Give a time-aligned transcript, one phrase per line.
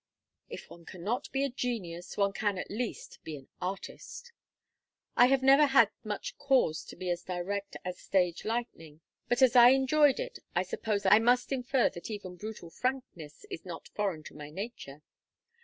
[0.49, 4.31] If one cannot be a genius one can at least be an artist.
[5.15, 9.55] I have never had much cause to be as direct as stage lightning, but as
[9.55, 14.23] I enjoyed it I suppose I may infer that even brutal frankness is not foreign
[14.23, 15.03] to my nature.